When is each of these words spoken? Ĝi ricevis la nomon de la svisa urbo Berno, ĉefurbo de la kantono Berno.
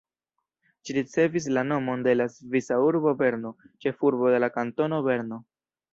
Ĝi 0.87 0.93
ricevis 0.97 1.47
la 1.57 1.63
nomon 1.73 2.07
de 2.09 2.15
la 2.17 2.27
svisa 2.37 2.79
urbo 2.87 3.13
Berno, 3.23 3.55
ĉefurbo 3.85 4.37
de 4.37 4.41
la 4.45 4.51
kantono 4.57 5.05
Berno. 5.11 5.41